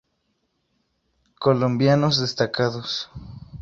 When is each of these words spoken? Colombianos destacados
Colombianos 1.37 2.17
destacados 2.19 3.11